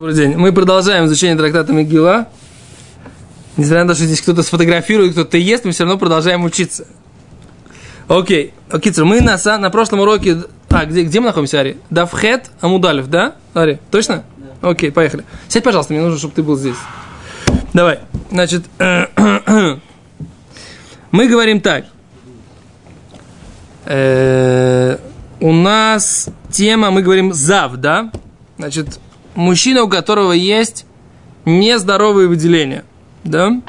[0.00, 0.36] Добрый день.
[0.36, 2.28] Мы продолжаем изучение трактата Мегила.
[3.56, 6.86] Несмотря на то, что здесь кто-то сфотографирует, кто-то ест, мы все равно продолжаем учиться.
[8.06, 8.54] Окей.
[8.80, 10.44] Кицер, мы на, на прошлом уроке...
[10.68, 11.78] А, где, где мы находимся, Ари?
[11.90, 13.34] Давхет Амудалев, да?
[13.54, 14.22] Ари, точно?
[14.36, 14.70] Да.
[14.70, 15.24] Окей, поехали.
[15.48, 16.76] Сядь, пожалуйста, мне нужно, чтобы ты был здесь.
[17.74, 17.98] Давай.
[18.30, 19.80] Значит, мы
[21.26, 21.86] говорим так.
[23.84, 24.96] Э,
[25.40, 28.12] у нас тема, мы говорим зав, да?
[28.58, 29.00] Значит,
[29.38, 30.84] мужчина, у которого есть
[31.44, 32.84] нездоровые выделения.
[33.24, 33.60] Да?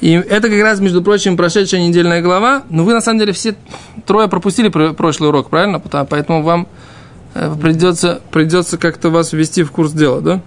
[0.00, 2.62] И это как раз, между прочим, прошедшая недельная глава.
[2.70, 3.56] Но вы, на самом деле, все
[4.06, 5.80] трое пропустили прошлый урок, правильно?
[5.80, 6.68] Поэтому вам
[7.34, 10.40] э, придется, придется как-то вас ввести в курс дела, да?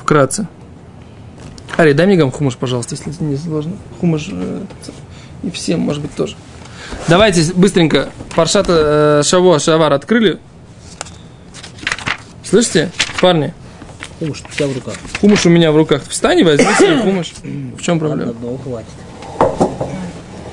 [0.00, 0.46] Вкратце.
[1.76, 3.72] Ари, дай мне гам хумыш, пожалуйста, если не сложно.
[4.00, 4.62] Хумыш э,
[5.42, 6.36] и всем, может быть, тоже.
[7.08, 10.38] Давайте быстренько Паршата э, Шаво Шавар открыли.
[12.50, 12.90] Слышите,
[13.20, 13.54] парни?
[14.18, 14.94] Хумыш у тебя в руках.
[15.20, 16.02] Хумыш у меня в руках.
[16.08, 17.32] Встань и возьми себе хумыш.
[17.44, 18.32] В чем проблема?
[18.32, 18.88] Одного хватит.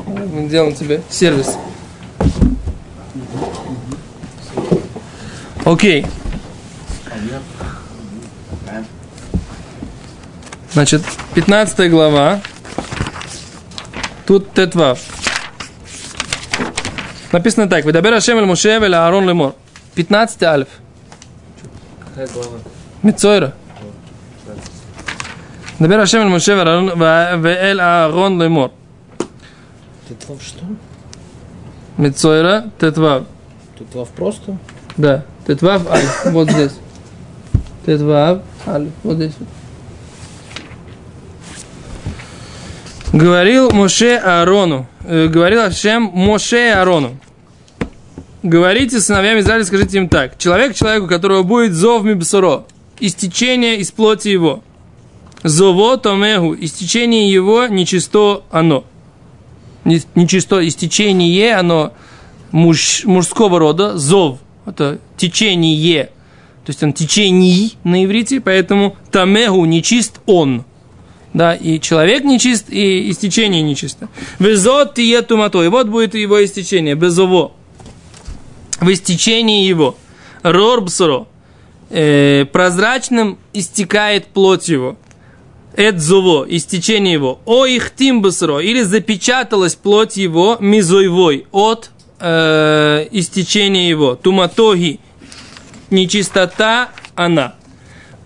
[0.05, 1.57] Мы делаем тебе сервис.
[5.65, 6.05] Окей.
[10.73, 11.01] Значит,
[11.33, 12.41] 15 глава.
[14.27, 14.99] Тут Тетвав.
[17.31, 17.85] Написано так.
[17.85, 19.55] Эль Моше эль Аарон лемор.
[19.95, 20.67] 15 альф.
[23.03, 23.53] Мицойра.
[25.79, 28.71] Дабер Ашем Эль Моше Вэль Аарон Лемор.
[30.09, 30.65] Тетвав что?
[31.97, 33.23] Мицойра Тетвав.
[33.77, 34.57] Тетвав просто?
[34.97, 35.25] Да.
[35.45, 36.31] Тетвав Аль.
[36.31, 36.73] Вот здесь.
[37.85, 38.89] Тетвав Аль.
[39.03, 39.33] Вот здесь.
[43.13, 44.87] Говорил Моше Аарону.
[45.03, 47.17] Э, говорил Ашем Моше Аарону.
[48.43, 50.37] Говорите сыновьям Израиля, скажите им так.
[50.37, 52.65] Человек человеку, которого будет зов мибсуро,
[52.99, 54.63] истечение из плоти его.
[55.43, 58.85] Зово томегу, истечение его нечисто оно.
[59.85, 61.93] Не- Нечисто истечение оно
[62.51, 66.05] муж, мужского рода, зов, это течение,
[66.65, 70.65] то есть он течение на иврите, поэтому тамегу нечист он.
[71.33, 74.09] Да, и человек нечист, и истечение нечисто.
[74.39, 77.51] Везот тие тумато, и вот будет его истечение, безово.
[78.79, 79.97] В истечении его.
[80.43, 81.27] Рорбсоро.
[81.89, 84.97] Э, прозрачным истекает плоть его.
[85.75, 87.39] Эдзово, истечение его.
[87.45, 94.15] О их тимбасро, или запечаталась плоть его мизойвой от э, истечения его.
[94.15, 94.99] Туматоги,
[95.89, 97.55] нечистота она.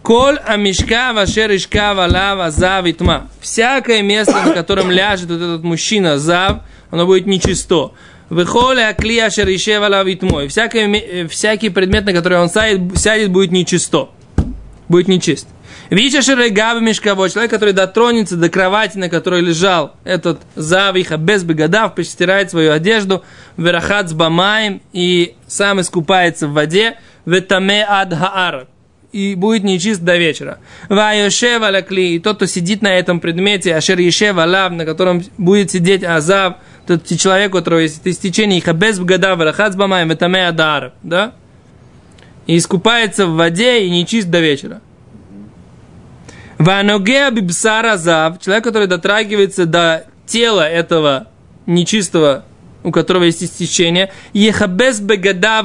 [0.02, 3.28] Коль амишка вашер ишка валава зав и тьма.
[3.40, 7.92] Всякое место, на котором ляжет вот этот мужчина зав, оно будет нечисто.
[8.32, 10.48] Ише валав и тьмой.
[10.48, 14.10] Всякое, ме- э, всякий предмет, на который он сядет, сядет будет нечисто.
[14.88, 15.48] Будет нечист.
[15.90, 21.96] Вича шерегава мешковой, человек, который дотронется до кровати, на которой лежал этот завиха без бегадав,
[21.96, 23.24] постирает свою одежду,
[23.58, 28.68] верахат с бамаем и сам искупается в воде, ветаме ад хаар,
[29.12, 30.60] и будет нечист до вечера.
[30.88, 35.72] Вайошева лакли, и тот, кто сидит на этом предмете, ашер ешева лав, на котором будет
[35.72, 36.56] сидеть азав,
[36.98, 41.34] тот человек, у которого есть истечение их без бгада, верахат с бамаем, ветаме адар, да?
[42.48, 44.82] И искупается в воде и нечист до вечера.
[46.58, 51.28] Ваногеа бибсара зав, человек, который дотрагивается до тела этого
[51.66, 52.46] нечистого,
[52.84, 55.64] у которого есть истечение, ехабес бегада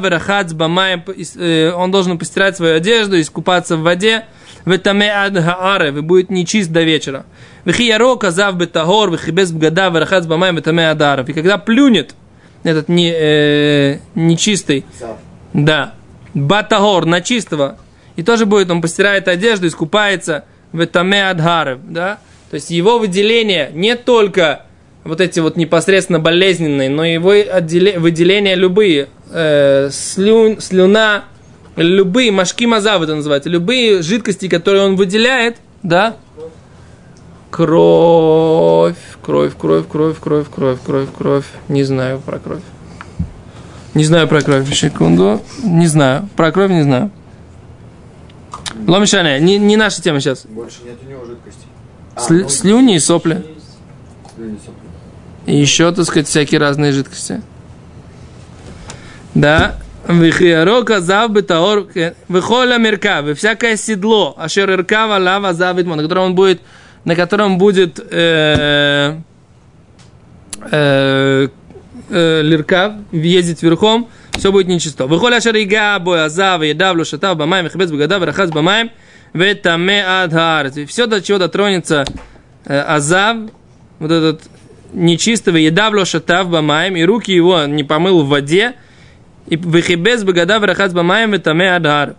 [0.53, 1.05] бамаем,
[1.37, 4.27] э, он должен постирать свою одежду, искупаться в воде,
[4.67, 7.25] в этаме адхааре, и будет нечист до вечера.
[7.65, 11.29] Вихияро казав бетагор, вихибес бегада верахац бамаем, этаме адаров.
[11.29, 12.15] И когда плюнет
[12.65, 14.85] этот не, э, нечистый,
[15.55, 15.95] да,
[16.35, 17.79] батагор, на чистого,
[18.17, 22.19] и тоже будет, он постирает одежду, искупается, в этаме адхарев, да,
[22.51, 24.63] то есть его выделение не только
[25.05, 31.25] вот эти вот непосредственно болезненные, но его отделе- выделения любые, э, слюн, слюна,
[31.77, 36.17] любые, машки мазав это называется, любые жидкости, которые он выделяет, да,
[37.51, 42.63] кровь, кровь, кровь, кровь, кровь, кровь, кровь, кровь, не знаю про кровь.
[43.95, 47.11] Не знаю про кровь, секунду, не знаю, про кровь не знаю.
[48.87, 50.45] Ломишане, не, не наша тема сейчас.
[50.47, 51.61] Больше нет у него жидкости.
[52.15, 53.43] А, Сли- ну, слюни и сопли.
[54.35, 54.73] слюни, сопли.
[55.47, 57.41] И еще, так сказать, всякие разные жидкости.
[59.35, 59.77] Да.
[60.09, 61.89] Вихиарока зав бетаор
[62.29, 66.61] выхоля мерка, вы всякое седло, ашер иркава лава завитмон, на котором он будет,
[67.05, 69.17] на котором будет э,
[70.71, 71.49] э,
[72.11, 74.09] э, лиркав, ездить верхом,
[74.39, 75.07] Все будет нечисто.
[75.07, 78.91] Выхоля шарига боя азав, едавлю шатав бамаем, хабец бгадав, рахац бамаем,
[79.33, 80.71] ветаме адхар.
[80.87, 82.05] Все, до чего дотронется
[82.65, 83.39] э, азав,
[83.99, 84.43] вот этот
[84.93, 88.75] нечистого, едавлю шатав бамаем, и руки его не помыл в воде,
[89.49, 92.11] и выхибез бгадав, рахац бамаем, ветаме адхар.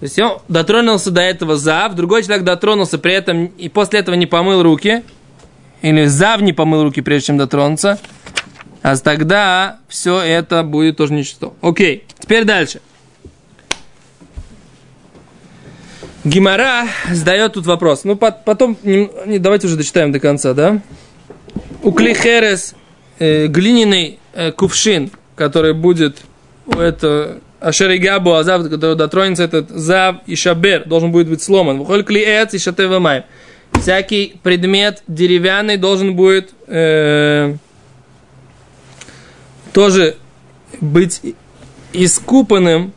[0.00, 4.16] То есть он дотронулся до этого зав, другой человек дотронулся при этом и после этого
[4.16, 5.02] не помыл руки,
[5.80, 7.98] или зав не помыл руки, прежде чем дотронуться,
[8.82, 11.54] а тогда все это будет тоже ничто.
[11.60, 12.80] Окей, теперь дальше.
[16.24, 18.04] Гимара задает тут вопрос.
[18.04, 20.80] Ну, потом, давайте уже дочитаем до конца, да?
[21.82, 22.74] У Клихерес
[23.18, 26.22] э, глиняный э, кувшин, который будет,
[26.66, 31.78] это Ашеригабу Азав, который дотронется этот Зав и Шабер, должен будет быть сломан.
[31.78, 33.24] Выходит клиэц и шатевамай.
[33.80, 37.54] Всякий предмет деревянный должен будет э,
[39.72, 40.16] тоже
[40.80, 41.20] быть
[41.92, 42.92] искупанным,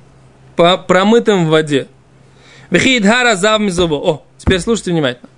[0.56, 1.88] по, промытым в воде.
[2.70, 3.96] Вихидхар азав мизово.
[3.96, 5.30] О, теперь слушайте внимательно.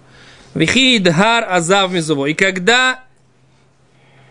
[0.53, 2.27] Вихидхар азав мизово.
[2.27, 3.03] И когда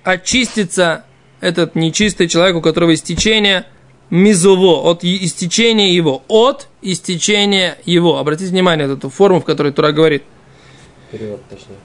[0.05, 1.05] очистится
[1.41, 3.67] этот нечистый человек, у которого истечение
[4.11, 8.19] мизово, от истечения его, от истечения его.
[8.19, 10.23] Обратите внимание на эту форму, в которой Тура говорит.
[11.11, 11.77] Перевод точнее.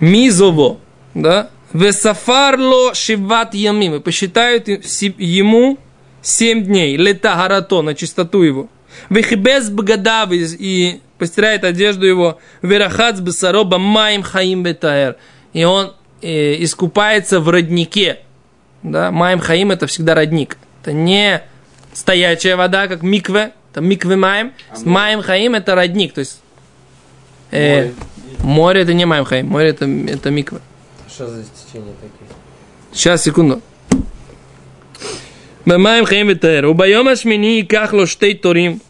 [0.00, 0.78] Мизово,
[1.14, 1.50] да?
[1.72, 3.96] Весафарло шиват ямим.
[3.96, 5.78] И посчитают ему
[6.22, 6.96] семь дней.
[6.96, 8.68] Лета гарато, на чистоту его.
[9.10, 12.38] Вехибез бгадав и постирает одежду его.
[12.62, 15.16] Верахац бесароба маим хаим бетаэр.
[15.52, 18.20] И он э, искупается в роднике.
[18.82, 19.10] Да?
[19.10, 20.56] Маим хаим это всегда родник.
[20.82, 21.42] Это не
[21.92, 24.52] стоячая вода, как микве, там микве маем.
[24.70, 26.40] А маем хаим это родник, то есть
[27.50, 27.94] э, море.
[28.40, 30.58] море это не маем хаим, море это, это микве.
[31.08, 32.30] Что за течение такие?
[32.92, 33.62] Сейчас, секунду.
[35.64, 36.64] Мамаем хаим ветер.
[36.64, 38.80] Убайом ашмини и кахло штей торим.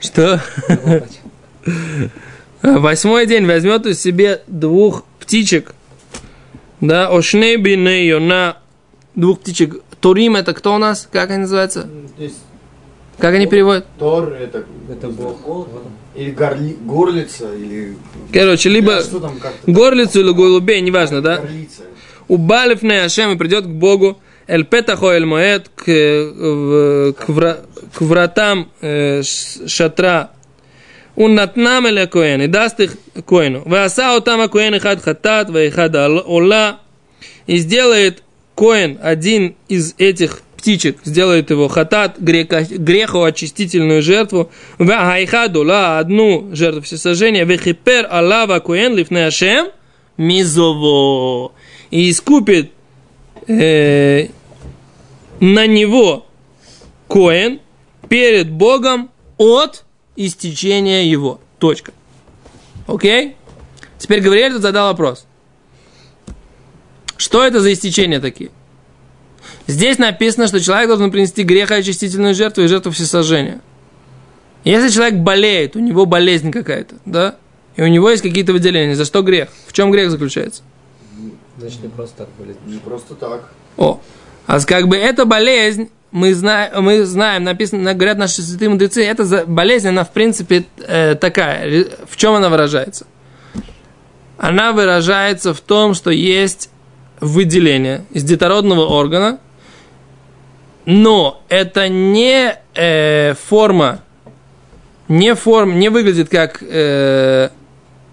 [0.00, 0.42] Что?
[2.62, 5.72] Восьмой день возьмет у себе двух птичек.
[6.80, 8.56] Да, ошней биней на
[9.14, 11.08] двух птичек Турим это кто у нас?
[11.10, 11.88] Как они называются?
[13.18, 13.86] Как они переводят?
[13.98, 15.68] Тор это, Это Бог.
[16.14, 17.96] или горли, горлица, или...
[18.32, 21.36] Короче, либо А там горлицу или голубей, неважно, да?
[21.36, 21.82] Горлица.
[22.28, 27.28] У Балев на Ашем и придет к Богу, Эль Петахо Эль Моэд, к, в- к,
[27.28, 27.60] вра-
[27.94, 30.30] к вратам э, шатра,
[31.16, 32.94] он натнам эля коэн, и даст их
[33.26, 33.62] коэну.
[33.66, 36.80] Васа отама коэн ихад хатат, ваихад ола,
[37.46, 38.22] и сделает
[38.60, 46.82] коэн, один из этих птичек, сделает его хатат, греха, грехоочистительную жертву, ваихад ола, одну жертву
[46.82, 49.68] всесожжения, вехипер алава коэн лифне Ашем,
[50.18, 51.52] мизово,
[51.90, 52.72] и искупит
[53.48, 54.26] э,
[55.40, 56.26] на него
[57.08, 57.60] Коэн
[58.10, 59.84] перед Богом от
[60.16, 61.40] истечения его.
[61.58, 61.92] Точка.
[62.86, 63.36] Окей?
[63.96, 65.26] Теперь Гавриэль задал вопрос.
[67.20, 68.50] Что это за истечения такие?
[69.66, 73.60] Здесь написано, что человек должен принести грехоочистительную жертву и жертву всесожжения.
[74.64, 77.36] Если человек болеет, у него болезнь какая-то, да?
[77.76, 78.94] И у него есть какие-то выделения.
[78.94, 79.50] За что грех?
[79.66, 80.62] В чем грех заключается?
[81.58, 82.58] Значит, не просто так болезнь.
[82.64, 83.50] Не просто так.
[83.76, 84.00] О,
[84.46, 89.44] а как бы эта болезнь, мы знаем, мы знаем, написано, говорят наши святые мудрецы, эта
[89.44, 91.84] болезнь, она в принципе э, такая.
[92.08, 93.06] В чем она выражается?
[94.38, 96.70] Она выражается в том, что есть
[97.20, 99.38] выделение из детородного органа,
[100.86, 104.00] но это не э, форма,
[105.08, 107.50] не форм, не выглядит как э,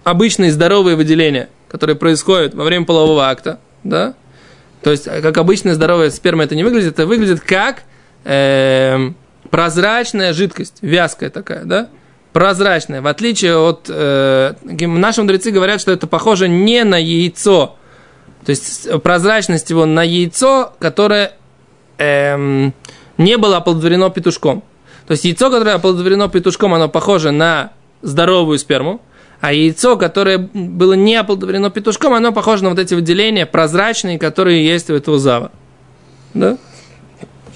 [0.04, 4.14] обычные здоровые выделения, которые происходят во время полового акта, да?
[4.82, 7.82] То есть, э, как обычная здоровая сперма это не выглядит, это выглядит как
[8.24, 9.16] эм,
[9.50, 11.88] прозрачная жидкость, вязкая такая, да?
[12.32, 13.86] Прозрачная, в отличие от...
[13.88, 17.77] Э, наши мудрецы говорят, что это похоже не на яйцо,
[18.48, 21.32] то есть прозрачность его на яйцо, которое
[21.98, 22.72] эм,
[23.18, 24.62] не было оплодотворено петушком.
[25.06, 29.02] То есть яйцо, которое оплодотворено петушком, оно похоже на здоровую сперму,
[29.42, 34.64] а яйцо, которое было не оплодотворено петушком, оно похоже на вот эти выделения прозрачные, которые
[34.64, 35.52] есть у этого зава.
[36.32, 36.56] Да?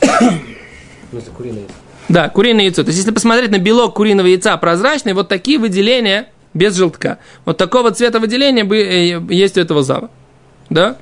[0.02, 1.75] Ну, куриное яйцо.
[2.11, 2.82] Да, куриное яйцо.
[2.82, 7.16] То есть, если посмотреть на белок куриного яйца прозрачный, вот такие выделения без желтка.
[7.46, 10.11] Вот такого цвета выделения э, есть у этого зава.
[10.73, 10.97] Да?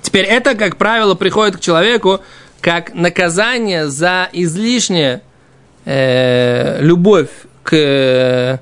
[0.00, 2.20] Теперь это, как правило, приходит к человеку
[2.60, 5.22] как наказание за излишнее
[5.84, 7.28] э, любовь
[7.62, 8.58] к э,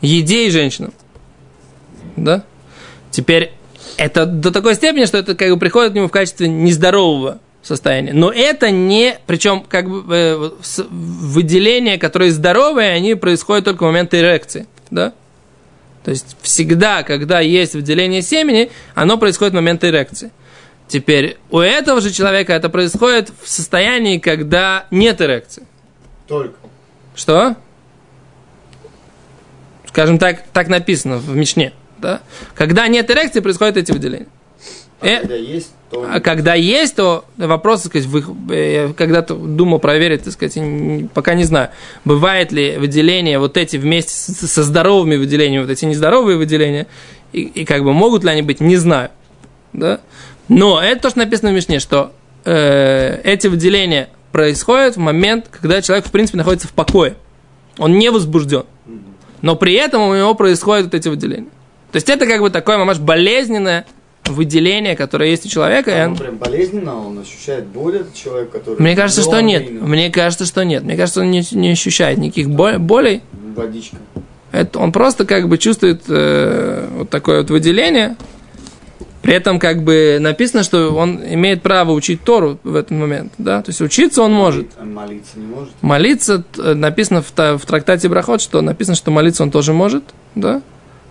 [0.00, 0.92] еде и женщинам.
[2.16, 2.44] Да?
[3.10, 3.52] Теперь
[3.96, 8.14] это до такой степени, что это как бы приходит к нему в качестве нездорового состояние.
[8.14, 10.50] Но это не, причем как бы э,
[10.90, 15.12] выделения, которые здоровые, они происходят только в момент эрекции, да?
[16.04, 20.30] То есть всегда, когда есть выделение семени, оно происходит в момент эрекции.
[20.88, 25.64] Теперь у этого же человека это происходит в состоянии, когда нет эрекции.
[26.26, 26.58] Только.
[27.14, 27.56] Что?
[29.86, 31.72] Скажем так, так написано в Мишне.
[31.98, 32.22] Да?
[32.54, 34.28] Когда нет эрекции, происходят эти выделения.
[35.00, 36.06] А Э, когда есть, то...
[36.10, 40.58] а когда есть, то вопрос, так сказать, вы- э, я когда-то думал проверить, так сказать,
[41.14, 41.70] пока не знаю,
[42.04, 46.86] бывает ли выделение вот эти вместе со здоровыми выделениями, вот эти нездоровые выделения,
[47.32, 49.10] и, и как бы могут ли они быть, не знаю.
[49.72, 50.00] Да?
[50.48, 52.12] Но это то, что написано в Мишне, что
[52.44, 57.14] э, эти выделения происходят в момент, когда человек, в принципе, находится в покое.
[57.78, 58.64] Он не возбужден.
[59.42, 61.48] Но при этом у него происходят вот эти выделения.
[61.92, 63.86] То есть это как бы такое, мамаш, болезненное
[64.30, 66.04] выделение, которое есть у человека.
[66.04, 68.80] оно- прям болезненно, он ощущает боль, этот человек, который...
[68.80, 69.68] Мне кажется, что нет.
[69.68, 69.86] именно.
[69.86, 70.82] Мне кажется, что нет.
[70.84, 73.22] Мне кажется, он не, не ощущает никаких бол- болей.
[73.54, 73.96] Водичка.
[74.52, 78.16] Это он просто как бы чувствует э, вот такое вот выделение.
[79.22, 83.32] При этом как бы написано, что он имеет право учить Тору в этот момент.
[83.36, 83.62] Да?
[83.62, 84.68] То есть учиться он может.
[84.78, 85.70] А молиться не может.
[85.82, 90.62] Молиться, написано в, в трактате Брахот, что написано, что молиться он тоже может, да?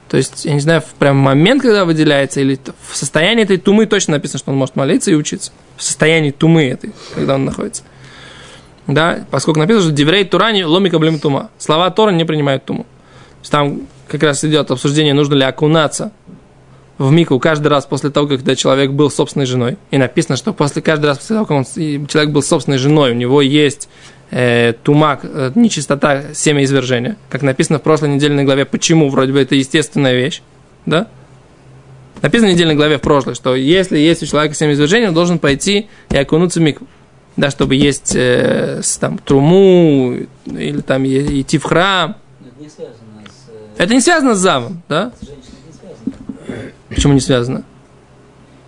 [0.09, 3.85] То есть, я не знаю, в прям момент, когда выделяется, или в состоянии этой тумы
[3.85, 5.51] точно написано, что он может молиться и учиться.
[5.77, 7.83] В состоянии тумы этой, когда он находится.
[8.87, 11.51] Да, поскольку написано, что Деврей Турани ломика блим тума.
[11.59, 12.83] Слова Тора не принимают туму.
[12.83, 16.11] То есть там как раз идет обсуждение, нужно ли окунаться
[16.99, 19.77] в мику каждый раз после того, когда человек был собственной женой.
[19.89, 23.15] И написано, что после каждый раз после того, как он, человек был собственной женой, у
[23.15, 23.89] него есть
[24.31, 27.15] э, тумак, э, нечистота, семя извержения.
[27.29, 30.41] Как написано в прошлой недельной главе, почему вроде бы это естественная вещь.
[30.85, 31.07] Да?
[32.21, 35.39] Написано в недельной главе в прошлой, что если есть у человека семя извержения, он должен
[35.39, 36.85] пойти и окунуться в микву.
[37.37, 42.17] Да, чтобы есть э, с, там, труму или там е- идти в храм.
[42.41, 45.13] Это не связано с, э, Это не связано с замом, да?
[45.21, 46.71] с женщиной, не связано.
[46.89, 47.63] Почему не связано?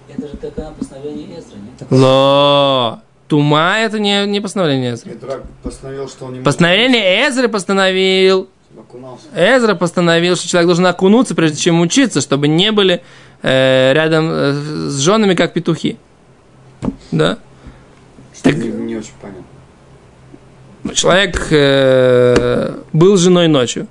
[0.10, 1.92] Это же такое постановление Эзра, нет?
[1.92, 3.02] Ло.
[3.28, 5.14] Тума это не, не постановление Эзры.
[5.64, 8.50] Постановил, что он не Постановление Эзры постановил.
[8.78, 9.26] окунался.
[9.36, 13.02] Эзра постановил, что человек должен окунуться, прежде чем учиться, чтобы не были
[13.42, 14.52] э, рядом э,
[14.90, 15.98] с женами, как петухи.
[17.12, 17.38] Да?
[18.36, 19.46] Что Так- не, не очень понятно.
[20.94, 23.88] Человек э, был женой ночью.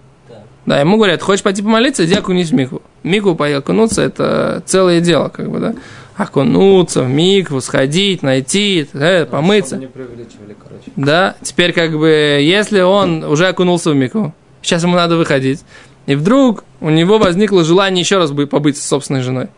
[0.67, 2.83] Да, ему говорят, хочешь пойти помолиться, иди окунись в микву.
[3.02, 5.75] Микву окунуться, это целое дело, как бы, да.
[6.17, 9.79] Окунуться в микву, сходить, найти, э, помыться.
[9.79, 10.90] Не короче.
[10.97, 15.61] Да, теперь как бы, если он уже окунулся в мику, сейчас ему надо выходить,
[16.07, 19.49] и вдруг у него возникло желание еще раз бы побыть с собственной женой.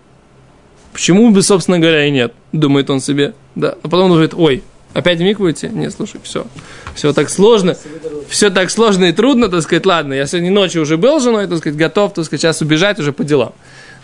[0.93, 3.35] Почему бы, собственно говоря, и нет, думает он себе.
[3.55, 4.63] Да, но потом он говорит, ой,
[4.95, 5.69] опять в микву идти?
[5.69, 6.47] Не, слушай, все,
[6.95, 7.77] все так сложно,
[8.29, 11.59] все так сложно и трудно, так сказать, ладно, я сегодня ночью уже был женой, так
[11.59, 13.53] сказать, готов, так сказать, сейчас убежать уже по делам.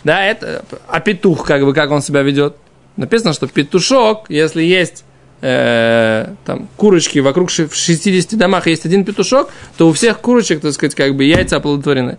[0.03, 2.55] Да, это, а петух, как бы, как он себя ведет?
[2.95, 5.03] Написано, что петушок, если есть
[5.41, 10.73] э, там курочки вокруг в 60 домах есть один петушок, то у всех курочек, так
[10.73, 12.17] сказать, как бы яйца оплодотворены.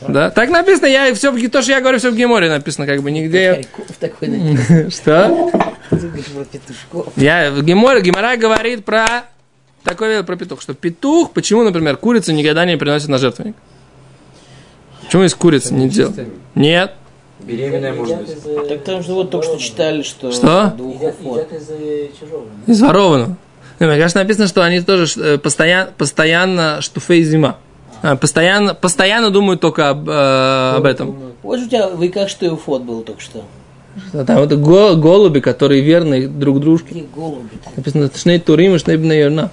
[0.00, 3.02] Да, так написано, я все, в- то, что я говорю, все в Геморе написано, как
[3.02, 3.64] бы нигде.
[3.98, 4.28] такой.
[4.90, 5.50] Что?
[7.16, 9.24] Я в Геморе, Гемора говорит про
[9.84, 13.54] такое про петух, что петух, почему, например, курицу никогда не приносят на жертвенник?
[15.04, 16.28] Почему из курицы не делают?
[16.54, 16.92] Нет.
[17.40, 18.68] Беременная может быть.
[18.68, 20.32] Так потому что вот только что читали, что...
[20.32, 20.74] Что?
[20.78, 22.46] Едят, из э, чужого.
[22.66, 23.36] Из ворованного.
[23.78, 27.58] Ну, мне кажется, написано, что они тоже э, постоянно, постоянно штуфей зима.
[28.06, 31.16] А, Постоянно, постоянно думают только об, э, об этом.
[31.42, 33.44] Вот же у тебя, вы как что и уфот был только что.
[34.12, 36.88] А Там это го- голуби, которые верны друг дружке.
[36.88, 37.48] Какие голуби.
[37.76, 39.50] Написано шней турим и шней бнейорна.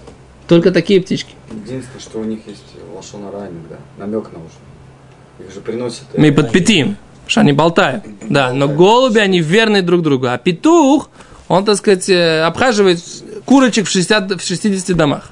[0.47, 1.33] Только такие птички.
[1.51, 2.63] Единственное, что у них есть
[2.95, 5.47] лошона иногда, намек на уши.
[5.47, 6.03] Их же приносят...
[6.13, 8.03] э, Мы под пятим, что они болтают.
[8.29, 10.27] Да, но голуби, они верны друг другу.
[10.27, 11.09] А петух,
[11.47, 12.99] он, так сказать, э, обхаживает
[13.45, 15.31] курочек в, 60, в 60 домах.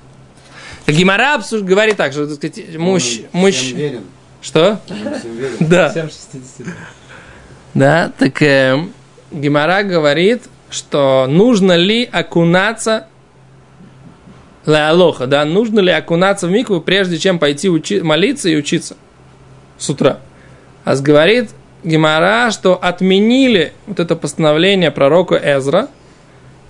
[0.88, 2.68] Гимара говорит так, что, так сказать,
[3.62, 4.04] всем верен.
[4.42, 4.80] Что?
[5.60, 5.90] Да.
[5.90, 6.68] Всем 60.
[7.74, 8.78] Да, так э,
[9.32, 13.08] Гимара говорит, что нужно ли окунаться
[14.66, 18.96] Алоха, да, нужно ли окунаться в микву, прежде чем пойти учи- молиться и учиться
[19.78, 20.20] с утра.
[20.84, 21.52] А говорит
[21.84, 25.88] Гимара, что отменили вот это постановление пророка Эзра,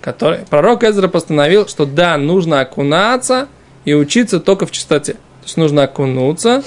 [0.00, 3.48] который, пророк Эзра постановил, что да, нужно окунаться
[3.84, 5.14] и учиться только в чистоте.
[5.14, 6.62] То есть нужно окунуться,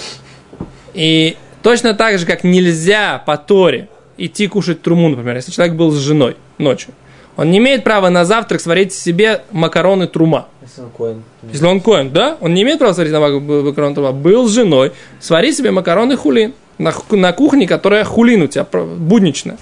[0.93, 5.91] и точно так же, как нельзя по Торе идти кушать труму, например, если человек был
[5.91, 6.93] с женой ночью,
[7.37, 10.47] Он не имеет права на завтрак сварить себе макароны трума.
[10.61, 11.23] Если он коин.
[11.51, 12.37] Если он коин, да?
[12.39, 14.11] Он не имеет права сварить на мак- макароны трума.
[14.13, 16.53] Был с женой, свари себе макароны хулин.
[16.77, 19.57] На, на кухне, которая хулин у тебя, будничная.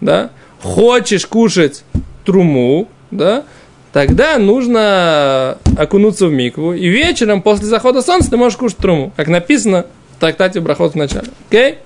[0.00, 0.30] Да?
[0.62, 1.84] Хочешь кушать
[2.24, 3.44] труму, да?
[3.92, 6.74] Тогда нужно окунуться в микву.
[6.74, 9.12] И вечером, после захода солнца, ты можешь кушать труму.
[9.16, 11.28] Как написано в трактате Брахот в начале.
[11.48, 11.78] Окей?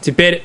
[0.00, 0.44] Теперь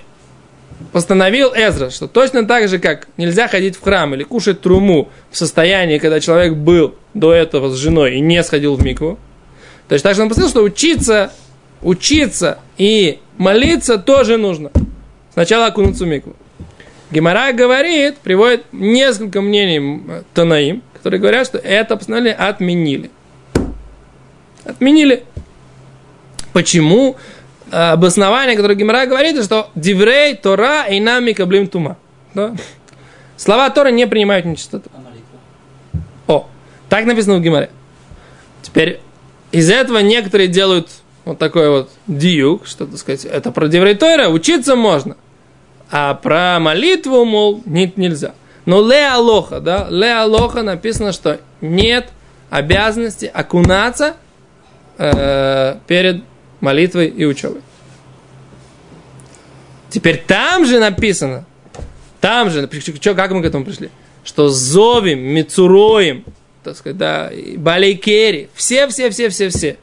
[0.92, 5.38] постановил Эзра, что точно так же, как нельзя ходить в храм или кушать труму в
[5.38, 9.20] состоянии, когда человек был до этого с женой и не сходил в микву,
[9.88, 11.32] то есть так же он постановил, что учиться,
[11.82, 14.72] учиться и молиться тоже нужно.
[15.34, 16.36] Сначала окунуться в микву.
[17.12, 20.02] Гемора говорит, приводит несколько мнений
[20.34, 23.12] Танаим, которые говорят, что это постановление отменили.
[24.64, 25.24] Отменили.
[26.54, 27.18] Почему?
[27.72, 31.98] А, Обоснование, которое Гемора говорит, что Диврей, Тора и нами каблим тума.
[32.34, 32.56] Да?
[33.38, 34.90] Слова Торы не принимают нечистоту.
[36.28, 36.48] О,
[36.90, 37.72] так написано в Гимаре.
[38.62, 39.00] Теперь
[39.52, 40.90] из этого некоторые делают
[41.26, 45.18] вот такой вот диюк, что, так сказать, это про Деврей Тойра, учиться можно.
[45.92, 48.34] А про молитву, мол, нет, нельзя.
[48.66, 52.10] Но ле алоха, да, ле алоха написано, что нет
[52.50, 54.16] обязанности окунаться
[54.98, 56.24] э, перед
[56.62, 57.62] молитвой и учебой.
[59.90, 61.46] Теперь там же написано,
[62.22, 62.70] там же,
[63.00, 63.90] чё, как мы к этому пришли?
[64.24, 66.24] Что зовим, мицуроем,
[66.64, 69.78] так сказать, да, балейкери, все, все, все, все, все.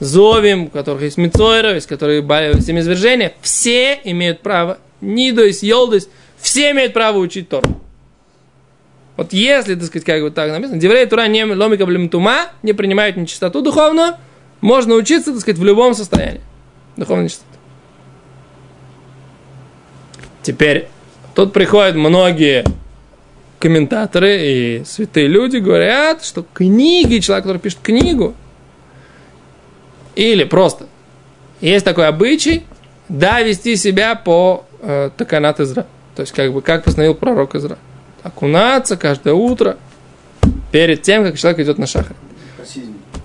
[0.00, 6.92] Зовим, у которых есть мицойра, есть которые семизвержения, все имеют право, нидойс, йолдойс, все имеют
[6.92, 7.80] право учить Тору.
[9.16, 13.16] Вот если, так сказать, как бы так написано, Деврей Тура не ломика тума, не принимают
[13.16, 14.16] нечистоту духовную,
[14.60, 16.42] можно учиться, так сказать, в любом состоянии.
[16.96, 17.46] Духовной нечистоты.
[20.42, 20.88] Теперь,
[21.34, 22.64] тут приходят многие
[23.58, 28.34] комментаторы и святые люди говорят, что книги, человек, который пишет книгу,
[30.14, 30.86] или просто
[31.60, 32.64] есть такой обычай,
[33.08, 35.86] да, вести себя по э, таканат Изра.
[36.14, 37.76] То есть, как бы, как постановил пророк Изра.
[38.22, 39.76] Окунаться каждое утро
[40.72, 42.16] перед тем, как человек идет на шахар.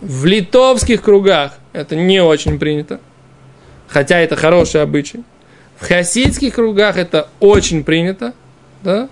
[0.02, 3.00] В литовских кругах это не очень принято,
[3.88, 5.24] хотя это хороший обычай.
[5.78, 8.34] В хасидских кругах это очень принято,
[8.84, 9.10] да,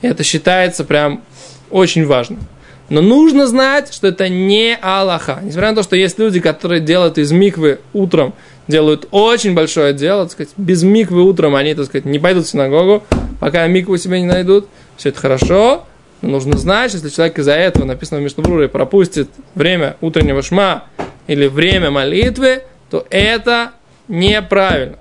[0.00, 1.22] это считается прям
[1.70, 2.40] очень важным.
[2.88, 5.40] Но нужно знать, что это не Аллаха.
[5.42, 8.32] Несмотря на то, что есть люди, которые делают из миквы утром,
[8.68, 12.50] делают очень большое дело, так сказать, без миквы утром они, так сказать, не пойдут в
[12.50, 13.02] синагогу,
[13.40, 14.68] пока микву себе не найдут.
[14.96, 15.86] Все это хорошо,
[16.22, 20.84] но нужно знать, если человек из-за этого, написано в Мишнабруре, пропустит время утреннего шма
[21.26, 23.72] или время молитвы, то это
[24.08, 24.98] неправильно.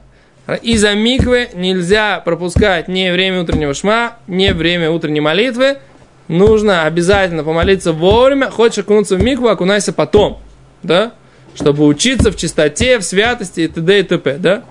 [0.61, 5.79] Из-за миквы нельзя пропускать ни время утреннего шма, ни время утренней молитвы.
[6.29, 8.49] Нужно обязательно помолиться вовремя.
[8.49, 10.39] Хочешь окунуться в микву, окунайся потом.
[10.83, 11.11] Да?
[11.57, 13.99] Чтобы учиться в чистоте, в святости и т.д.
[13.99, 14.37] и т.п.
[14.37, 14.63] Да?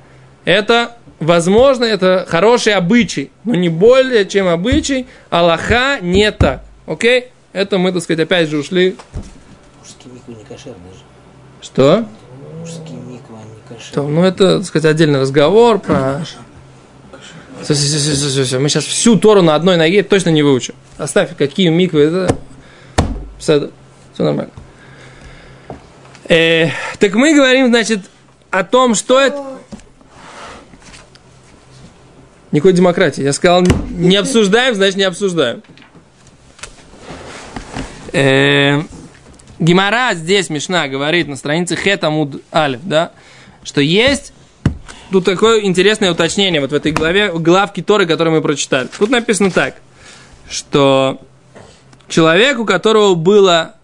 [0.44, 5.06] Это возможно, это хороший обычай, но не более чем обычай.
[5.28, 6.62] Аллаха не так.
[6.86, 7.30] Окей?
[7.52, 8.96] Это мы, так сказать, опять же ушли.
[9.80, 11.00] Мужские миквы не кошерные же.
[11.60, 12.06] Что?
[12.60, 13.80] Мужские миквы, они кошерные.
[13.80, 14.02] Что?
[14.02, 16.24] Ну, это, так сказать, отдельный разговор про...
[17.62, 18.58] Все, все, все, все, все, все.
[18.60, 20.74] Мы сейчас всю Тору на одной ноге точно не выучим.
[20.98, 22.02] Оставь, какие миквы.
[22.02, 22.36] Это...
[23.38, 23.70] Все,
[24.14, 24.52] все нормально.
[26.28, 28.00] Э, так мы говорим, значит,
[28.50, 29.42] о том, что это...
[32.52, 33.22] Никакой демократии.
[33.22, 35.62] Я сказал, не обсуждаем, значит, не обсуждаем.
[38.12, 38.82] Э,
[39.58, 43.12] Гимара здесь, Мишна, говорит на странице Хетамуд Алиф, да,
[43.62, 44.32] что есть
[45.10, 48.88] тут такое интересное уточнение вот в этой главе, главки Торы, которую мы прочитали.
[48.98, 49.76] Тут написано так,
[50.48, 51.20] что
[52.08, 53.75] человек, у которого было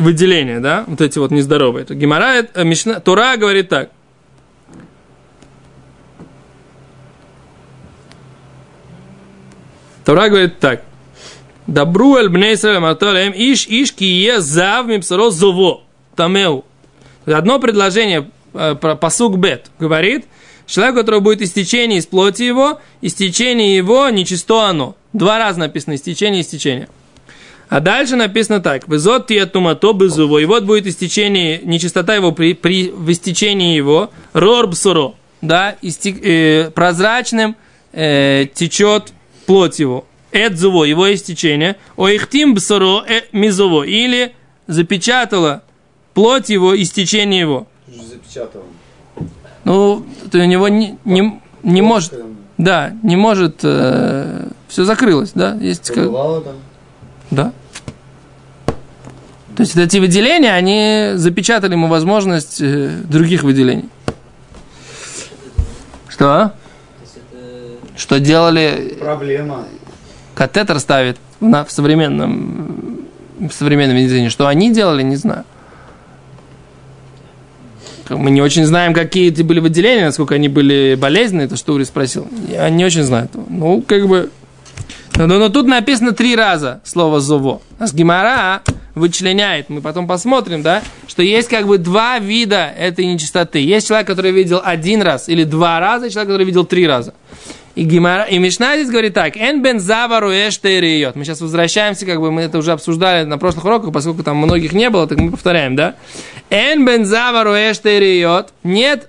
[0.00, 3.90] выделение, да, вот эти вот нездоровые, Гимара, э, Мишна, Тора говорит так,
[10.04, 10.82] Тора говорит так.
[11.66, 15.82] Добру эль бней Исраэль маталем иш иш кие зав мипсаро зово
[16.16, 16.64] тамеу.
[17.26, 20.24] Одно предложение, э, про посук бет, говорит,
[20.66, 24.96] человек, у которого будет истечение из плоти его, истечение его нечисто оно.
[25.12, 26.88] Два раза написано истечение, истечение.
[27.70, 28.88] А дальше написано так.
[28.88, 30.38] Везот тия тумато безуво.
[30.38, 34.10] И вот будет истечение, нечистота его при, при в истечении его.
[34.32, 35.14] Рор бсуро.
[35.40, 37.54] Да, истек, э, прозрачным
[37.92, 39.12] э, течет
[39.46, 40.04] плоть его.
[40.32, 41.76] Эдзуво, его истечение.
[41.96, 43.84] Оихтим бсуро э, мизово.
[43.84, 44.34] Или
[44.66, 45.62] запечатала
[46.12, 47.68] плоть его, истечение его.
[49.62, 52.14] Ну, то у него не, не, не может,
[52.58, 55.54] да, не может э, все закрылось, да?
[55.54, 55.94] Есть.
[55.94, 56.56] Побывало там?
[57.30, 57.52] Да.
[59.60, 63.90] То есть эти выделения, они запечатали ему возможность э, других выделений.
[66.08, 66.54] Что?
[67.02, 69.66] Это Что делали Проблема.
[70.34, 73.00] катетер ставит на, в современном
[73.38, 74.30] в современном медицине.
[74.30, 75.44] Что они делали, не знаю.
[78.08, 81.84] Мы не очень знаем, какие эти были выделения, насколько они были болезненные, то что Ури
[81.84, 82.26] спросил.
[82.48, 83.44] Я не очень знаю этого.
[83.50, 84.30] Ну, как бы...
[85.26, 87.60] Но, но- тут написано три раза слово «зово».
[87.78, 88.62] А с Гимара
[88.94, 93.60] вычленяет, мы потом посмотрим, да, что есть как бы два вида этой нечистоты.
[93.60, 97.14] Есть человек, который видел один раз или два раза, и человек, который видел три раза.
[97.74, 101.14] И, Гимара, и Мишна здесь говорит так, «Эн бен завару эштейриот».
[101.16, 104.72] Мы сейчас возвращаемся, как бы мы это уже обсуждали на прошлых уроках, поскольку там многих
[104.72, 105.94] не было, так мы повторяем, да?
[106.50, 108.52] «Эн бен завару эштейриот».
[108.64, 109.08] Нет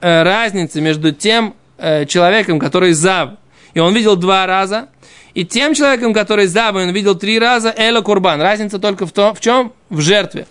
[0.00, 3.30] э, разницы между тем э, человеком, который зав,
[3.74, 4.88] и он видел два раза,
[5.34, 8.40] и тем человеком, который зав, и он видел три раза, эла курбан.
[8.40, 9.72] Разница только в том, в чем?
[9.88, 10.46] В жертве.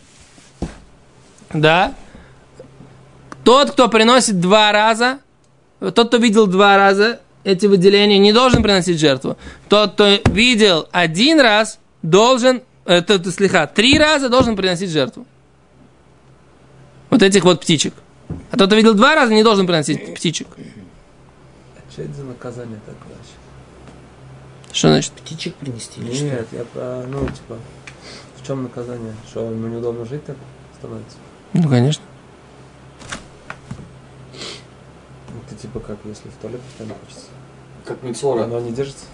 [1.54, 1.94] Да?
[3.44, 5.20] Тот, кто приносит два раза,
[5.80, 9.38] тот, кто видел два раза эти выделения, не должен приносить жертву.
[9.70, 15.26] Тот, кто видел один раз, должен, э, тот, слегка, три раза должен приносить жертву.
[17.10, 17.94] Вот этих вот птичек.
[18.52, 20.48] А тот, кто видел два раза, не должен приносить птичек.
[21.98, 24.72] А что это за наказание такое вообще?
[24.72, 25.12] Что значит?
[25.14, 26.26] Птичек принести или что?
[26.26, 27.58] Нет, я про, ну, типа,
[28.36, 29.14] в чем наказание?
[29.28, 30.36] Что, ему неудобно жить так
[30.78, 31.18] становится?
[31.54, 32.04] Ну, конечно.
[35.30, 37.26] Ну, ты типа как, если в туалет постоянно хочется?
[37.86, 38.44] Как Мицора.
[38.44, 39.06] Оно не держится?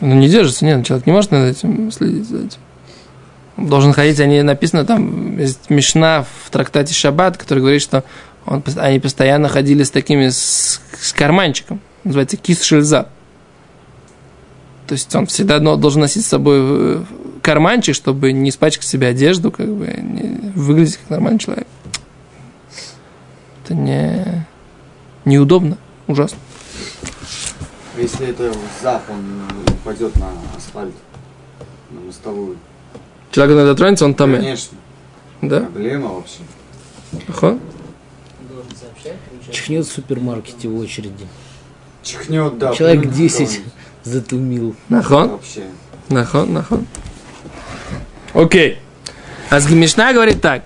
[0.00, 2.58] Ну, не держится, нет, человек не может над этим следить за этим.
[3.56, 8.02] Он должен ходить, они написано там, есть Мишна в трактате Шаббат, который говорит, что
[8.46, 13.08] он, они постоянно ходили с такими, с, с карманчиком, называется кис шельза.
[14.86, 17.06] То есть он всегда должен носить с собой
[17.40, 21.66] карманчик, чтобы не испачкать себе одежду, как бы не выглядеть как нормальный человек.
[23.64, 24.46] Это не
[25.24, 26.38] неудобно, ужасно.
[27.96, 28.52] Если это
[28.82, 30.94] зап, он упадет на асфальт,
[31.90, 32.56] на мостовую.
[33.30, 34.34] Человек, когда дотронется, он там.
[34.34, 34.78] Конечно.
[35.42, 35.60] Да?
[35.60, 36.38] Проблема вообще.
[37.28, 37.48] Ага.
[37.48, 37.60] он
[38.48, 39.31] должен сообщать, получается.
[39.50, 41.26] Чихнет в супермаркете в очереди.
[42.02, 42.74] Чихнет, да.
[42.74, 43.72] Человек плюнет 10 кого-нибудь.
[44.04, 44.76] затумил.
[44.88, 45.40] Нахон.
[46.08, 46.86] Нахон, нахон.
[48.34, 48.78] Окей.
[49.50, 50.64] А с Мишна говорит так.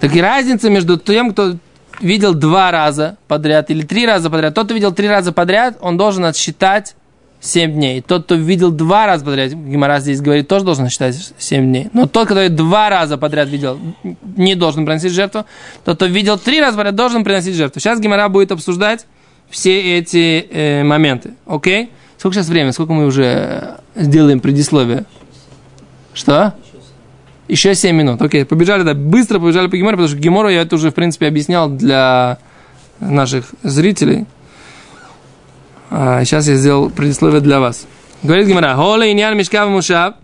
[0.00, 1.56] Так и разница между тем, кто
[2.00, 4.54] видел два раза подряд или три раза подряд.
[4.54, 6.96] Тот, кто видел три раза подряд, он должен отсчитать
[7.44, 8.00] 7 дней.
[8.00, 11.88] Тот, кто видел два раза подряд, Гимара здесь говорит, тоже должен считать 7 дней.
[11.92, 13.78] Но тот, который два раза подряд видел,
[14.36, 15.44] не должен приносить жертву.
[15.84, 17.80] Тот, кто видел три раза подряд, должен приносить жертву.
[17.80, 19.06] Сейчас Гимара будет обсуждать
[19.50, 21.34] все эти э, моменты.
[21.46, 21.90] Окей?
[22.16, 22.70] Сколько сейчас времени?
[22.70, 25.04] Сколько мы уже э, сделаем предисловие?
[26.14, 26.54] Что?
[27.46, 28.22] Еще 7 минут.
[28.22, 31.26] Окей, побежали, да, быстро побежали по Гемору, потому что Гемору я это уже, в принципе,
[31.26, 32.38] объяснял для
[33.00, 34.24] наших зрителей.
[35.90, 37.86] А сейчас я сделал предисловие для вас.
[38.22, 40.14] Говорит Гемора, Хола иньян мешкав мушав.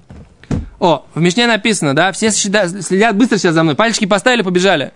[0.79, 3.75] О, в Мишне написано, да, все следят, быстро сейчас за мной.
[3.75, 4.93] Пальчики поставили, побежали.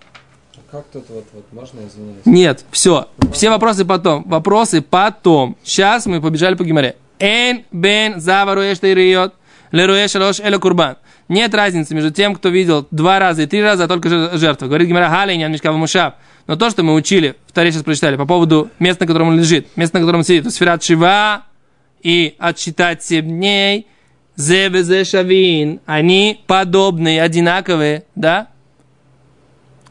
[0.70, 2.24] Как тут вот, вот, можно, извиняюсь?
[2.24, 3.08] Нет, все.
[3.32, 4.24] Все вопросы потом.
[4.24, 5.56] Вопросы потом.
[5.62, 6.96] Сейчас мы побежали по Гимаре.
[7.20, 9.34] Эн бен завару эштейриот
[9.70, 10.96] леруэ шалош эле курбан.
[11.28, 14.66] Нет разницы между тем, кто видел два раза и три раза, а только жер- жертва.
[14.66, 16.14] Говорит Гимара Халейнян Мишкава Мушав.
[16.46, 19.38] Но то, что мы учили, в Таре сейчас прочитали, по поводу места, на котором он
[19.38, 21.44] лежит, место, на котором он сидит, то сферат Шива
[22.02, 23.86] и отсчитать 7 дней,
[24.36, 28.48] зе везе шавин, они подобные, одинаковые, да?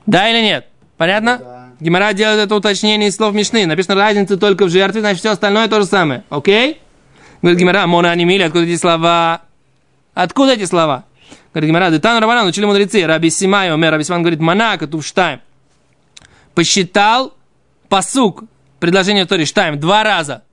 [0.05, 0.67] Да или нет?
[0.97, 1.39] Понятно?
[1.39, 1.69] Да.
[1.79, 3.65] Гимара делает это уточнение из слов Мишны.
[3.65, 6.23] Написано разница только в жертве, значит все остальное то же самое.
[6.29, 6.79] Окей?
[7.41, 9.41] Говорит Гимара, Мона Анимили, откуда эти слова?
[10.13, 11.05] Откуда эти слова?
[11.53, 13.05] Говорит Гимара, Детан Раванан, учили мудрецы.
[13.05, 15.41] Раби Симай, Омер, Раби Симан говорит, Манака, Туфштайм.
[16.55, 17.33] Посчитал
[17.89, 18.43] посук,
[18.79, 20.43] предложение в Торе, Штайм, два раза.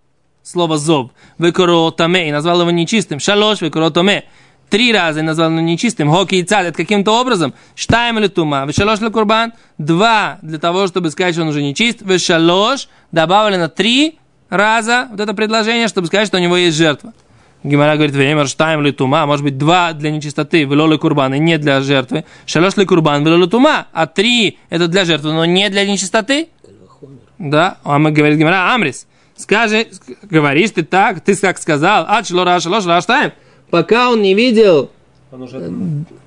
[0.43, 1.13] Слово зоб.
[1.39, 3.21] Векоротаме, и назвал его нечистым.
[3.21, 4.25] Шалош, векоротаме.
[4.69, 6.11] Три раза и назвал его нечистым.
[6.11, 7.55] Хоки и цад, это каким-то образом.
[7.75, 8.65] Штайм или тума.
[8.67, 9.53] Вешалош для курбан.
[9.79, 12.03] Два для того, чтобы сказать, что он уже нечист.
[12.03, 17.13] Вешалош добавлено три раза вот это предложение, чтобы сказать, что у него есть жертва.
[17.63, 21.59] Гимара говорит, время штайм ли тума, может быть, два для нечистоты, велолы курбан, и не
[21.59, 22.25] для жертвы.
[22.47, 26.49] Шалош ли курбан, велолы тума, а три это для жертвы, но не для нечистоты.
[27.39, 32.23] Да, а мы говорит Гимара, Амрис, скажи, ск- говоришь ты так, ты как сказал, а
[32.23, 33.33] члора шалош раштайм,
[33.71, 34.91] пока он не видел,
[35.33, 35.71] Он уже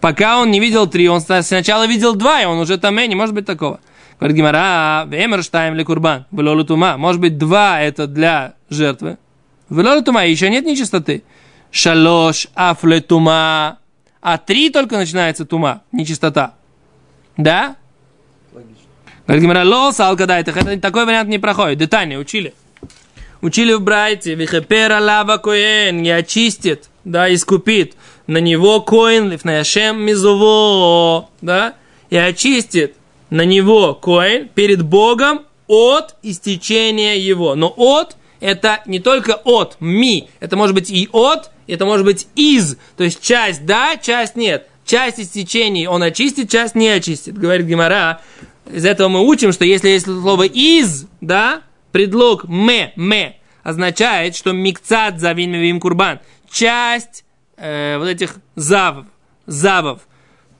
[0.01, 3.15] пока он не видел три, он сначала видел два, и он уже там, э, не
[3.15, 3.79] может быть такого.
[4.19, 9.17] Говорит Гимара, «А, вемер штайм ли курбан, велолы тума, может быть, два это для жертвы,
[9.69, 11.23] Вело тума, еще нет нечистоты.
[11.71, 13.79] Шалош афле тума.
[14.21, 16.55] А три только начинается тума, нечистота.
[17.37, 17.75] Да?
[18.53, 18.75] Логично.
[19.25, 20.57] Говорит Гимара, лос алкадайтах.
[20.57, 21.79] Это такой вариант не проходит.
[21.79, 22.53] Детально учили.
[23.41, 24.35] Учили в Брайте.
[24.35, 26.01] Вихепера лава коэн.
[26.01, 27.95] Не очистит, да, искупит.
[28.27, 31.29] На него коин, лифнаяшем мизово.
[31.41, 31.73] Да?
[32.09, 32.95] И очистит
[33.29, 37.55] на него коин перед Богом от истечения его.
[37.55, 40.27] Но от это не только от, ми.
[40.41, 42.77] Это может быть и от, это может быть из.
[42.97, 44.67] То есть часть да, часть нет.
[44.85, 47.37] Часть истечений он очистит, часть не очистит.
[47.37, 48.19] Говорит Гимара.
[48.69, 51.61] Из этого мы учим, что если есть слово из, да,
[51.93, 56.19] предлог ме, ме, означает, что микцат завин мевим курбан.
[56.51, 57.23] Часть
[57.55, 59.05] э, вот этих завов,
[59.45, 60.01] завов,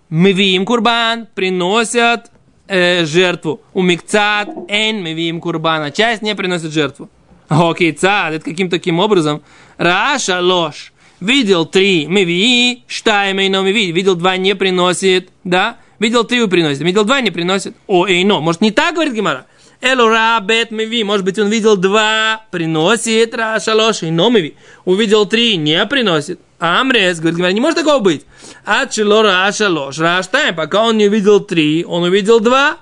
[0.10, 2.32] мевим курбан приносят
[2.70, 3.60] э, жертву.
[3.74, 5.92] У микцат эн мевим курбана.
[5.92, 7.10] Часть не приносит жертву.
[7.50, 9.42] Окей, цад, это каким таким образом.
[9.78, 10.94] Раша ложь.
[11.20, 13.92] Видел три, меви, штай, мейно, меви.
[13.92, 15.78] Видел два, не приносит, да?
[16.00, 16.82] Видел три, приносит.
[16.82, 17.76] Видел два, не приносит.
[17.88, 18.42] О, эйно.
[18.42, 19.46] Может, не так, говорит Гимара?
[19.80, 21.04] Элура, бет, меви.
[21.04, 24.56] Может быть, он видел два, приносит, раша ложь, эйно, меви.
[24.84, 26.40] Увидел три, не приносит.
[26.60, 28.26] Амрес, говорит Гимара, не может такого быть.
[28.66, 30.56] А чело раша ложь, раштайм.
[30.56, 32.78] Пока он не увидел три, он увидел два.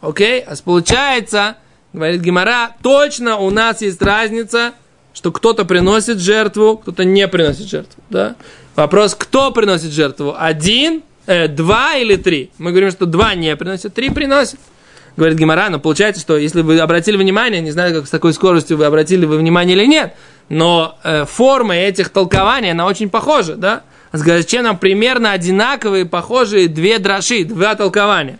[0.00, 0.40] Окей?
[0.40, 1.56] А получается,
[1.92, 4.72] говорит Гимара, точно у нас есть разница,
[5.14, 8.02] что кто-то приносит жертву, кто-то не приносит жертву.
[8.10, 8.36] Да?
[8.76, 10.34] Вопрос, кто приносит жертву?
[10.38, 12.50] Один, э, два или три?
[12.58, 14.58] Мы говорим, что два не приносят, три приносят.
[15.16, 18.78] Говорит Гимара, но получается, что если вы обратили внимание, не знаю, как с такой скоростью
[18.78, 20.14] вы обратили вы внимание или нет,
[20.48, 23.82] но э, форма этих толкований, она очень похожа, да?
[24.12, 28.38] Зачем нам примерно одинаковые, похожие две драши, два толкования?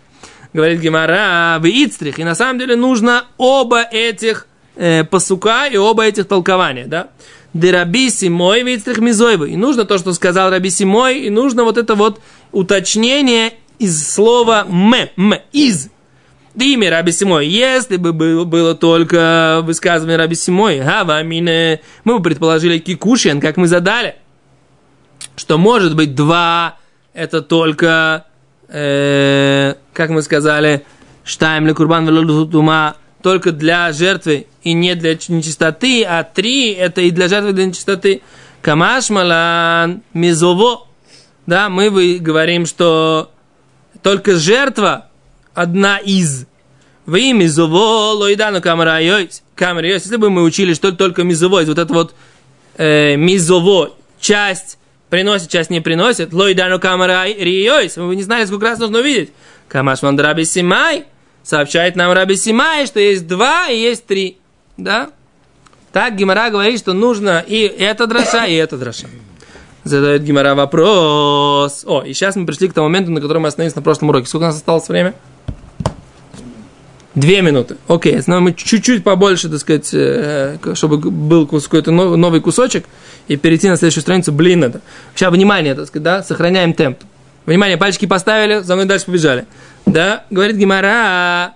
[0.53, 2.19] Говорит Гимара, в Ицтрих.
[2.19, 7.09] И на самом деле нужно оба этих э, пасука и оба этих толкования, да?
[7.53, 9.51] Дераби Симой Вицтрих Мизойвы.
[9.51, 12.19] И нужно то, что сказал Раби Симой, и нужно вот это вот
[12.51, 15.89] уточнение из слова м, м, из.
[16.55, 17.47] Имя Раби Симой.
[17.47, 23.67] Если бы было, было только высказывание Раби Симой, Гавамине, мы бы предположили Кикушин, как мы
[23.67, 24.15] задали,
[25.35, 26.77] что может быть два,
[27.13, 28.25] это только,
[28.67, 30.85] э, как мы сказали,
[31.23, 32.05] Штайм ле курбан
[32.49, 37.53] тума только для жертвы и не для нечистоты, а три это и для жертвы и
[37.53, 38.21] для нечистоты.
[38.61, 40.87] Камаш малан мизово.
[41.45, 43.31] Да, мы вы говорим, что
[44.01, 45.07] только жертва
[45.53, 46.45] одна из.
[47.05, 48.99] Вы мизово лоидану камера
[49.55, 52.15] Камера Если бы мы учили, что только мизово, вот это вот
[52.77, 54.77] э, мизово, часть
[55.13, 59.31] приносит, часть не приносит, лоидану камера риойс, вы не знали, сколько раз нужно увидеть.
[59.67, 61.05] Камаш мандраби симай,
[61.43, 64.39] сообщает нам Раби Симай, что есть два и есть три.
[64.75, 65.11] Да?
[65.91, 69.05] Так Гимара говорит, что нужно и эта дроша, и эта дроша.
[69.83, 71.83] Задает Гимара вопрос.
[71.85, 74.25] О, и сейчас мы пришли к тому моменту, на котором мы остановились на прошлом уроке.
[74.25, 75.13] Сколько у нас осталось время?
[77.15, 77.77] Две минуты.
[77.87, 82.85] Окей, но мы чуть-чуть побольше, так сказать, э, чтобы был какой-то новый кусочек,
[83.27, 84.81] и перейти на следующую страницу, блин, это.
[85.13, 86.99] Сейчас, внимание, так сказать, да, сохраняем темп.
[87.45, 89.45] Внимание, пальчики поставили, за мной дальше побежали.
[89.85, 91.53] Да, говорит Гимара.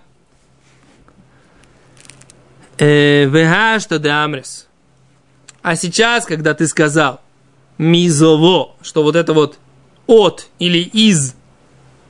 [2.78, 4.68] Вега что де амрес.
[5.64, 7.20] А сейчас, когда ты сказал
[7.78, 9.58] мизово, что вот это вот
[10.06, 11.36] от или из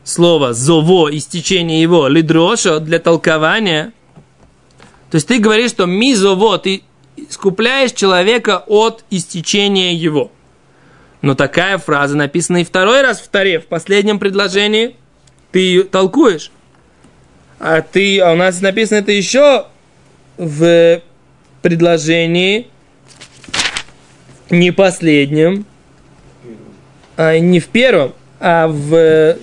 [0.08, 3.93] слова зово, истечение его, лидрошо для толкования,
[5.12, 6.84] то есть ты говоришь, что мизово, ты
[7.30, 10.32] скупляешь человека от истечения его.
[11.22, 14.96] Но такая фраза написана и второй раз в Таре, в последнем предложении–
[15.52, 16.52] ты ее толкуешь.
[17.60, 19.65] А ты, а у нас написано это еще
[20.38, 21.02] в
[21.62, 22.67] предложении
[24.50, 25.65] не последнем,
[27.15, 29.38] а не в первом, а в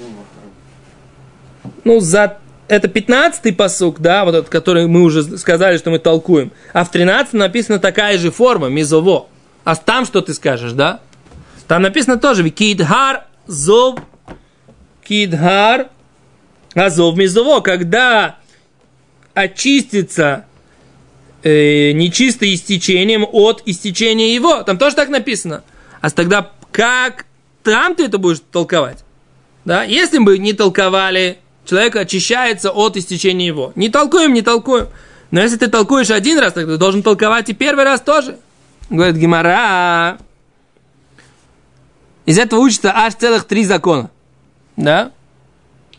[1.85, 6.51] ну за это 15-й посук, да, вот этот, который мы уже сказали, что мы толкуем.
[6.73, 9.27] А в 13 написана такая же форма, мизово.
[9.65, 11.01] А там что ты скажешь, да?
[11.69, 13.99] Там написано тоже, кидхар зов
[15.03, 15.89] кидхар
[16.75, 18.37] Азов мизово, когда
[19.33, 20.47] очистится
[21.43, 24.63] э, нечисто истечением от истечения его.
[24.63, 25.63] Там тоже так написано.
[26.01, 27.27] А тогда как
[27.63, 29.05] там ты это будешь толковать?
[29.65, 29.85] Да?
[29.85, 33.73] Если бы не толковали, человек очищается от истечения его.
[33.75, 34.89] Не толкуем, не толкуем.
[35.31, 38.39] Но если ты толкуешь один раз, тогда ты должен толковать и первый раз тоже.
[38.91, 40.19] Говорит Гимара.
[42.27, 44.11] Из этого учится аж целых три закона.
[44.77, 45.13] Да?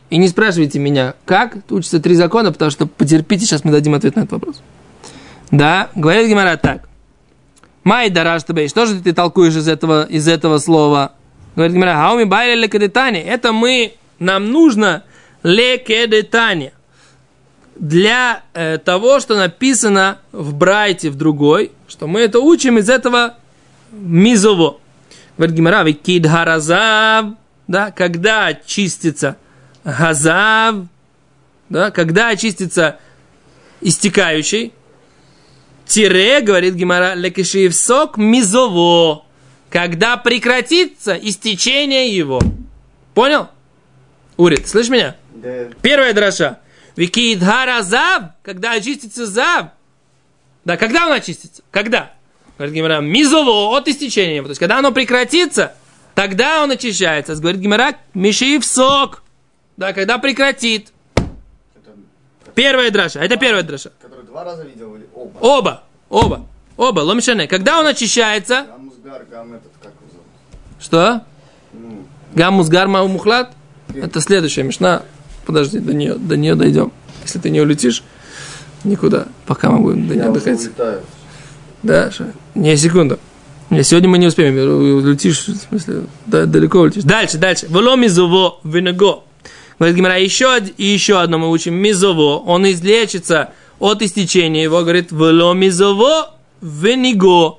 [0.10, 4.16] И не спрашивайте меня, как учатся три закона, потому что потерпите, сейчас мы дадим ответ
[4.16, 4.62] на этот вопрос.
[5.52, 6.88] Да, говорит Гимара так.
[7.84, 11.14] Май дараш тебе, что же ты толкуешь из этого, из этого слова?
[11.56, 13.20] Говорит Гимара, хауми байли лекадетани.
[13.20, 15.04] Это мы, нам нужно
[15.46, 16.74] лекедетани.
[17.76, 23.36] Для э, того, что написано в Брайте в другой, что мы это учим из этого
[23.92, 24.80] мизово.
[25.38, 27.36] Говорит Гимара, викид харазав,
[27.68, 29.38] да, когда очистится
[29.84, 30.88] газав,
[31.70, 32.98] да, когда очистится
[33.82, 34.74] истекающий,
[35.86, 39.26] тире, говорит Гимара, лекишиев сок мизово,
[39.70, 42.42] когда прекратится истечение его.
[43.14, 43.50] Понял?
[44.38, 45.16] Урит, слышь меня?
[45.82, 46.60] Первая дроша.
[46.96, 49.68] Викид харазав, когда очистится зав.
[50.64, 51.62] Да, когда он очистится?
[51.72, 52.14] Когда?
[52.58, 54.42] Говорит Гимара, мизово от истечения.
[54.42, 55.74] То есть, когда оно прекратится,
[56.16, 57.36] тогда он очищается.
[57.36, 59.24] Говорит Гимара, мишиев сок.
[59.78, 60.92] Да, когда прекратит.
[62.56, 63.20] Первая драша.
[63.20, 63.92] Это первая драша.
[64.02, 65.38] Который два раза видел или оба?
[65.42, 65.84] Оба.
[66.10, 66.48] Оба.
[66.78, 67.00] Оба.
[67.02, 67.48] Ломишане.
[67.48, 68.68] Когда он очищается?
[68.70, 69.92] Гам Музгар, гам этот, как?
[70.80, 71.24] Что?
[71.74, 73.54] Ну, Гаммус гарма мухлад?
[73.94, 75.04] Это следующая мешна.
[75.46, 76.92] Подожди, до нее, до нее дойдем.
[77.24, 78.04] Если ты не улетишь,
[78.84, 79.28] никуда.
[79.46, 81.02] Пока мы будем до нее улетаю.
[81.84, 83.20] Да, ша- не, секунду.
[83.70, 84.56] Не, сегодня мы не успеем.
[84.58, 87.04] Улетишь, в смысле, да, далеко улетишь.
[87.04, 87.68] Дальше, дальше.
[87.70, 89.24] Вело мизово винего.
[89.78, 91.74] Говорит Гимара, еще, еще одно мы учим.
[91.76, 92.38] Мизово.
[92.38, 94.82] Он излечится от истечения его.
[94.82, 97.58] Говорит, вело мизово виниго.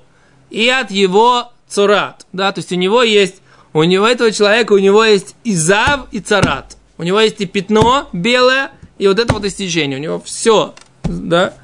[0.50, 2.24] И от его царат.
[2.32, 3.36] Да, то есть у него есть,
[3.72, 6.75] у него этого человека, у него есть и зав, и царат.
[6.98, 9.98] У него есть и пятно белое, и вот это вот истечение.
[9.98, 11.54] У него все, да.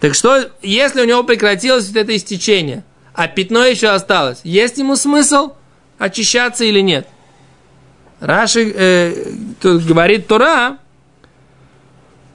[0.00, 4.96] Так что, если у него прекратилось вот это истечение, а пятно еще осталось, есть ему
[4.96, 5.54] смысл
[5.98, 7.08] очищаться или нет?
[8.20, 10.78] Раши э, тут говорит Тора,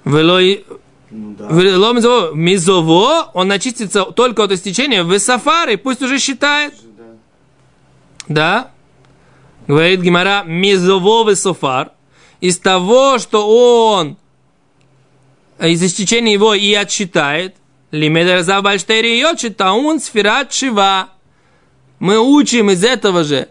[0.03, 0.65] «Велой-
[1.11, 1.47] Ну да.
[1.49, 6.73] мизово, мизово, он очистится только от истечения в сафаре, пусть уже считает.
[6.97, 7.03] Да.
[8.27, 8.71] Да?
[9.67, 11.91] Говорит Гимара, мизововый софар.
[12.41, 14.17] Из того, что он
[15.59, 17.55] из истечения его и отсчитает,
[17.91, 21.09] лимедер за бальштери и он сферат шива.
[21.99, 23.47] Мы учим из этого же,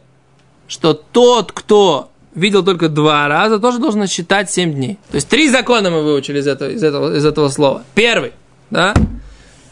[0.66, 4.98] что тот, кто видел только два раза, тоже должен отсчитать 7 дней.
[5.10, 7.84] То есть три закона мы выучили из этого, из этого, из этого слова.
[7.94, 8.32] Первый,
[8.70, 8.94] да,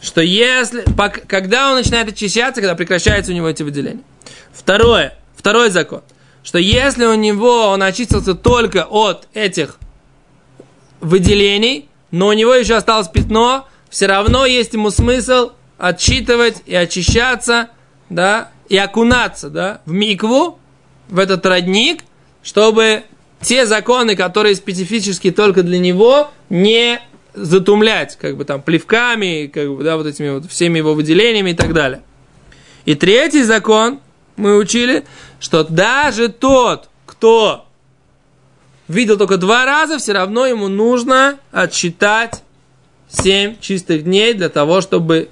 [0.01, 0.85] что если,
[1.27, 4.03] когда он начинает очищаться, когда прекращается у него эти выделения.
[4.53, 6.01] Второе, второй закон,
[6.43, 9.77] что если у него он очистился только от этих
[11.01, 17.69] выделений, но у него еще осталось пятно, все равно есть ему смысл отсчитывать и очищаться,
[18.09, 20.59] да, и окунаться, да, в микву,
[21.07, 22.03] в этот родник,
[22.43, 23.03] чтобы
[23.41, 27.01] те законы, которые специфически только для него, не
[27.33, 31.55] затумлять, как бы там, плевками, как бы, да, вот этими вот всеми его выделениями и
[31.55, 32.01] так далее.
[32.85, 33.99] И третий закон
[34.35, 35.05] мы учили,
[35.39, 37.65] что даже тот, кто
[38.87, 42.43] видел только два раза, все равно ему нужно отсчитать
[43.09, 45.29] 7 чистых дней для того, чтобы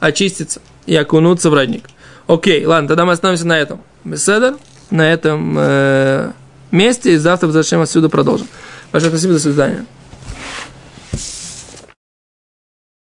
[0.00, 1.84] очиститься и окунуться в родник.
[2.26, 3.82] Окей, ладно, тогда мы остановимся на этом.
[4.04, 4.56] Беседер,
[4.90, 6.32] на этом э,
[6.70, 8.46] месте, и завтра зачем отсюда продолжим.
[8.92, 9.86] Большое спасибо, до свидания.